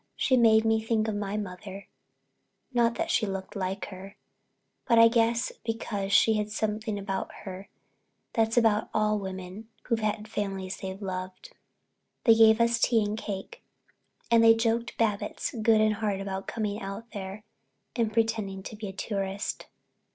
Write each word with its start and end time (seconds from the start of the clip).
She 0.15 0.35
made 0.35 0.65
me 0.65 0.81
think 0.81 1.07
of 1.07 1.13
my 1.13 1.37
mother, 1.37 1.87
not 2.73 2.95
that 2.95 3.11
she 3.11 3.27
looked 3.27 3.55
like 3.55 3.85
her, 3.89 4.17
but 4.87 4.97
I 4.97 5.07
guess 5.07 5.51
because 5.63 6.11
she 6.11 6.33
had 6.33 6.49
something 6.49 6.97
about 6.97 7.31
her 7.43 7.69
that's 8.33 8.57
about 8.57 8.89
all 8.95 9.19
women 9.19 9.69
who've 9.83 9.99
had 9.99 10.27
families 10.27 10.77
they 10.77 10.95
loved. 10.97 11.53
They 12.23 12.33
gave 12.33 12.59
us 12.59 12.79
tea 12.79 13.03
and 13.05 13.15
cake 13.15 13.63
and 14.31 14.43
they 14.43 14.55
joked 14.55 14.97
Babbitts 14.97 15.53
good 15.61 15.79
and 15.81 15.93
hard 15.93 16.19
about 16.19 16.47
coming 16.47 16.81
out 16.81 17.11
there 17.11 17.43
and 17.95 18.11
pretending 18.11 18.63
to 18.63 18.75
be 18.75 18.87
a 18.87 18.93
tourist. 18.93 19.67